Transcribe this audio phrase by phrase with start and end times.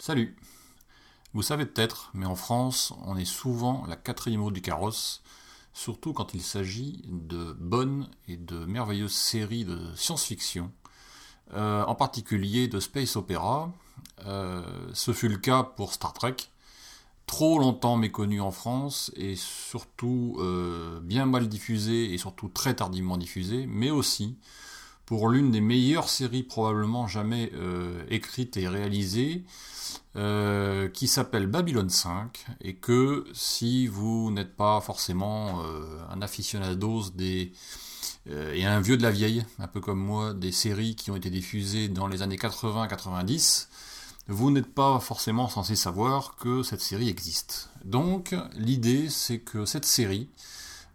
[0.00, 0.34] Salut
[1.34, 5.22] Vous savez peut-être, mais en France, on est souvent la quatrième roue du carrosse,
[5.74, 10.70] surtout quand il s'agit de bonnes et de merveilleuses séries de science-fiction,
[11.54, 13.70] euh, en particulier de space opéra.
[14.26, 14.62] Euh,
[14.94, 16.36] ce fut le cas pour Star Trek,
[17.26, 23.16] trop longtemps méconnu en France et surtout euh, bien mal diffusé et surtout très tardivement
[23.16, 24.36] diffusé, mais aussi
[25.06, 29.44] pour l'une des meilleures séries probablement jamais euh, écrites et réalisées,
[30.16, 35.62] euh, qui s'appelle Babylon 5, et que si vous n'êtes pas forcément
[36.10, 37.52] un aficionados des
[38.26, 41.28] et un vieux de la vieille, un peu comme moi, des séries qui ont été
[41.28, 43.66] diffusées dans les années 80-90,
[44.28, 47.70] vous n'êtes pas forcément censé savoir que cette série existe.
[47.84, 50.28] Donc l'idée c'est que cette série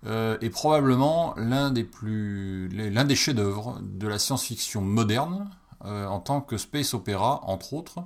[0.05, 5.49] euh, est probablement l'un des plus l'un des chefs-d'œuvre de la science-fiction moderne
[5.85, 7.99] euh, en tant que space opéra entre autres,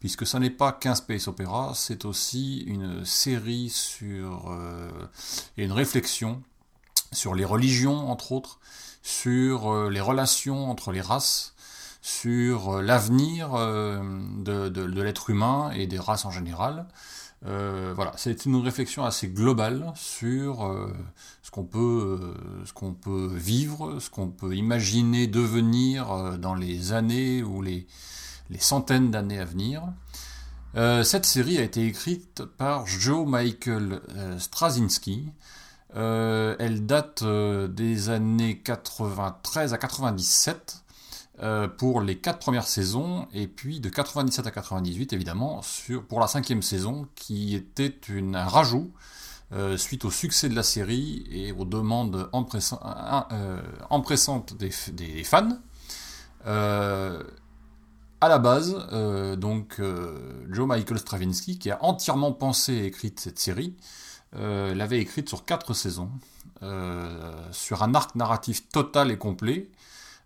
[0.00, 4.90] puisque ça n'est pas qu'un space opéra, c'est aussi une série sur euh,
[5.58, 6.42] et une réflexion
[7.12, 8.58] sur les religions entre autres,
[9.02, 11.52] sur les relations entre les races
[12.02, 14.02] sur euh, l'avenir euh,
[14.38, 16.86] de, l'être humain et des races en général.
[17.46, 20.70] Euh, voilà, c'est une réflexion assez globale sur
[21.42, 27.86] ce qu'on peut, vivre, ce qu'on peut imaginer devenir dans les années ou les,
[28.50, 29.82] les centaines d'années à venir.
[31.02, 34.00] cette série a été écrite par Joe Michael
[34.38, 35.28] Straczynski.
[35.96, 40.81] elle date des années 93 à 97.
[41.42, 46.20] Euh, pour les quatre premières saisons, et puis de 97 à 98 évidemment, sur, pour
[46.20, 48.92] la cinquième saison, qui était une, un rajout
[49.52, 55.58] euh, suite au succès de la série et aux demandes euh, empressantes des, des fans.
[56.44, 57.18] à
[58.28, 58.76] la base,
[59.36, 59.80] donc
[60.48, 63.74] Joe Michael Stravinsky, qui a entièrement pensé et écrit cette série,
[64.32, 66.10] l'avait écrite sur quatre saisons,
[67.50, 69.68] sur un arc narratif total et complet,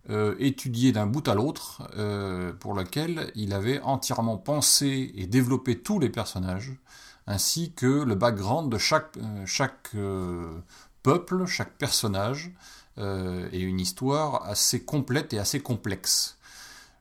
[0.09, 5.79] euh, étudié d'un bout à l'autre, euh, pour lequel il avait entièrement pensé et développé
[5.79, 6.71] tous les personnages,
[7.25, 9.91] ainsi que le background de chaque, euh, chaque
[11.03, 12.51] peuple, chaque personnage,
[12.99, 16.36] et une histoire assez complète et assez complexe.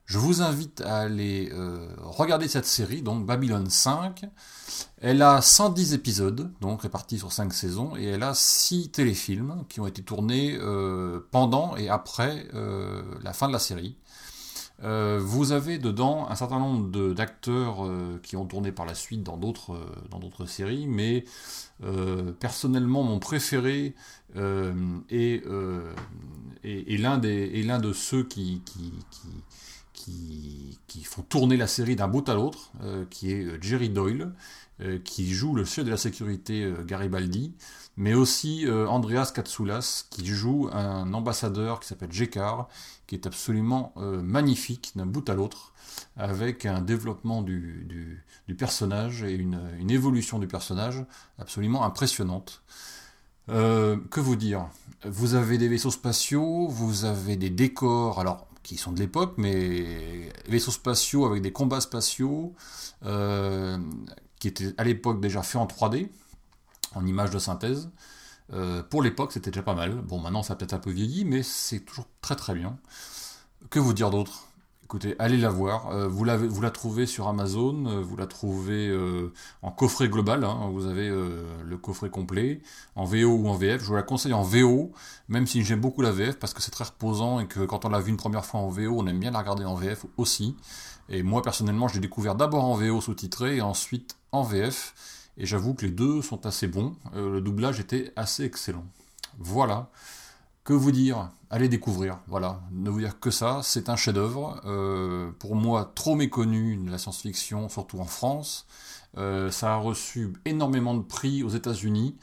[0.07, 1.53] Je vous invite à aller
[1.99, 4.25] regarder cette série, donc Babylone 5.
[5.01, 9.81] Elle a 110 épisodes, donc répartis sur 5 saisons, et elle a 6 téléfilms qui
[9.81, 13.97] ont été tournés euh, pendant et après euh, la fin de la série.
[14.83, 17.89] Euh, vous avez dedans un certain nombre d'acteurs
[18.23, 21.25] qui ont tourné par la suite dans d'autres séries, mais
[22.41, 23.95] personnellement mon préféré
[24.35, 25.43] est,
[26.99, 28.63] l'un de ceux qui,
[31.05, 32.73] font tourner la série d'un bout à l'autre,
[33.11, 34.33] qui est Jerry Doyle,
[34.83, 37.55] euh, qui joue le chef de la sécurité euh, Garibaldi,
[37.97, 42.69] mais aussi euh, Andreas Katsoulas, qui joue un ambassadeur qui s'appelle Jekar,
[43.07, 45.73] qui est absolument magnifique d'un bout à l'autre,
[46.17, 48.23] avec un développement du,
[48.59, 49.59] personnage et une,
[49.89, 51.05] évolution du personnage
[51.39, 52.63] absolument impressionnante.
[53.47, 54.67] que vous dire?
[55.05, 60.31] Vous avez des vaisseaux spatiaux, vous avez des décors, alors qui sont de l'époque, mais
[60.49, 62.55] vaisseaux spatiaux avec des combats spatiaux,
[64.39, 66.09] qui était à l'époque déjà fait en 3D,
[66.95, 67.91] en image de synthèse.
[68.53, 69.95] Euh, pour l'époque, c'était déjà pas mal.
[70.03, 72.79] Bon, maintenant, ça a peut-être un peu vieilli, mais c'est toujours très très bien.
[73.71, 74.47] Que vous dire d'autre?
[74.87, 75.91] Écoutez, allez la voir.
[75.91, 78.97] Euh, vous, la, trouvez sur Amazon, euh, vous la trouvez
[79.63, 80.45] en coffret global.
[80.45, 80.71] Hein.
[80.73, 82.63] vous avez le coffret complet,
[82.95, 83.83] en VO ou en VF.
[83.83, 84.93] Je vous la conseille en VO,
[85.29, 87.89] même si j'aime beaucoup la VF, parce que c'est très reposant et que quand on
[87.89, 90.55] l'a vu une première fois en VO, on aime bien la regarder en VF aussi.
[91.09, 94.95] Et moi, personnellement, je l'ai découvert d'abord en VO sous-titré et ensuite en VF.
[95.37, 96.95] Et j'avoue que les deux sont assez bons.
[97.15, 98.85] Euh, le doublage était assez excellent.
[99.39, 99.91] Voilà.
[100.67, 101.31] Que vous dire?
[101.49, 102.19] Allez découvrir.
[102.27, 102.61] Voilà.
[102.73, 103.61] Ne vous dire que ça.
[103.63, 104.61] C'est un chef-d'œuvre.
[104.67, 108.67] Euh, pour moi, trop méconnu de la science-fiction, surtout en France.
[109.17, 112.17] Euh, ça a reçu énormément de prix aux États-Unis.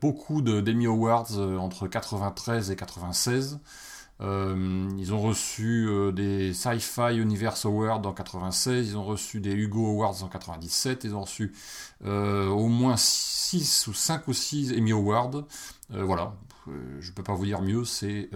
[0.00, 3.60] beaucoup de d'Emmy Awards entre 93 et 96.
[4.22, 9.52] Euh, ils ont reçu euh, des Sci-Fi Universe Awards en 96, ils ont reçu des
[9.52, 11.52] Hugo Awards en 97, ils ont reçu
[12.06, 15.44] euh, au moins 6 ou 5 ou 6 Emmy Awards.
[15.90, 16.34] voilà,
[17.00, 18.30] je ne peux pas vous dire mieux, c'est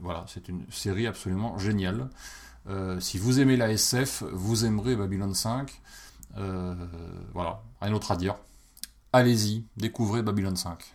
[0.00, 2.08] voilà, c'est une série absolument géniale.
[3.00, 5.70] si vous aimez la SF, vous aimerez Babylon 5.
[7.34, 8.36] voilà, rien d'autre à dire.
[9.12, 10.94] Allez-y, découvrez Babylon 5.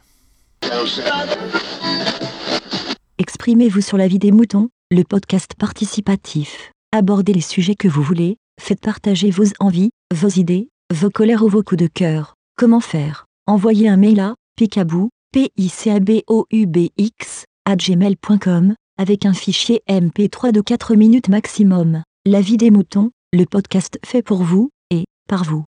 [3.18, 6.72] Exprimez-vous sur la vie des moutons, le podcast participatif.
[6.92, 11.50] Abordez les sujets que vous voulez, faites partager vos envies, vos idées, vos colères ou
[11.50, 12.36] vos coups de cœur.
[12.56, 13.26] Comment faire?
[13.48, 17.76] Envoyez un mail à picabou, p i c a b o u b x à
[17.76, 22.04] gmail.com avec un fichier MP3 de 4 minutes maximum.
[22.24, 25.66] La vie des moutons, le podcast fait pour vous et par vous.